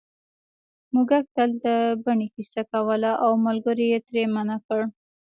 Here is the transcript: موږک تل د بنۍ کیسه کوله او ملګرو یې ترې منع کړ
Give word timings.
موږک 0.93 1.25
تل 1.35 1.49
د 1.65 1.67
بنۍ 2.03 2.27
کیسه 2.35 2.61
کوله 2.71 3.11
او 3.23 3.31
ملګرو 3.45 3.83
یې 3.91 3.99
ترې 4.07 4.23
منع 4.35 4.57
کړ 4.67 4.81